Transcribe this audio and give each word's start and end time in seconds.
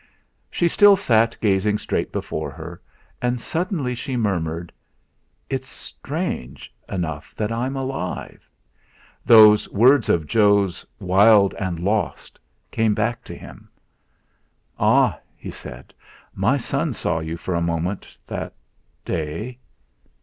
She 0.49 0.67
still 0.67 0.95
sat 0.95 1.37
gazing 1.41 1.77
straight 1.77 2.11
before 2.11 2.49
her, 2.49 2.81
and 3.21 3.39
suddenly 3.39 3.93
she 3.93 4.17
murmured: 4.17 4.71
"It's 5.47 5.67
strange 5.69 6.73
enough 6.89 7.35
that 7.35 7.51
I'm 7.51 7.75
alive." 7.75 8.49
Those 9.27 9.69
words 9.69 10.09
of 10.09 10.25
Jo's 10.25 10.83
'Wild 10.99 11.53
and 11.59 11.79
lost' 11.81 12.39
came 12.71 12.95
back 12.95 13.23
to 13.25 13.35
him. 13.35 13.69
"Ah!" 14.79 15.19
he 15.37 15.51
said: 15.51 15.93
"my 16.33 16.57
son 16.57 16.93
saw 16.93 17.19
you 17.19 17.37
for 17.37 17.53
a 17.53 17.61
moment 17.61 18.17
that 18.25 18.53
day." 19.05 19.59